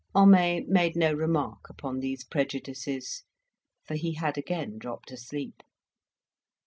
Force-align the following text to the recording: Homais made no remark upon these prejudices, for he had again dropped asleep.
Homais 0.15 0.63
made 0.67 0.95
no 0.95 1.13
remark 1.13 1.69
upon 1.69 1.99
these 1.99 2.23
prejudices, 2.23 3.21
for 3.85 3.93
he 3.93 4.13
had 4.15 4.35
again 4.35 4.79
dropped 4.79 5.11
asleep. 5.11 5.61